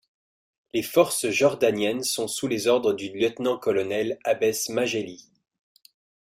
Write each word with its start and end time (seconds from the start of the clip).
Les 0.73 0.81
forces 0.81 1.29
jordaniennes 1.29 2.01
sont 2.03 2.27
sous 2.27 2.47
les 2.47 2.65
ordres 2.65 2.91
du 2.93 3.09
lieutenant-colonel 3.11 4.17
Habes 4.23 4.55
Majelli. 4.69 5.29